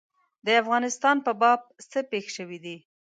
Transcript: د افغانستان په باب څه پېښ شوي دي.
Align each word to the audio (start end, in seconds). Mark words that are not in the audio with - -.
د 0.45 0.47
افغانستان 0.61 1.17
په 1.25 1.31
باب 1.41 1.59
څه 1.91 1.99
پېښ 2.11 2.25
شوي 2.37 2.59
دي. 2.65 2.77